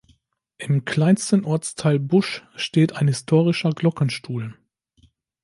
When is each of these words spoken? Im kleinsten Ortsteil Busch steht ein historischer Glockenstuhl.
Im 0.57 0.83
kleinsten 0.83 1.45
Ortsteil 1.45 1.99
Busch 1.99 2.41
steht 2.55 2.93
ein 2.95 3.07
historischer 3.07 3.69
Glockenstuhl. 3.69 4.57